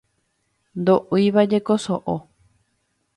[0.79, 2.15] Ndoʼúivajeko soʼo.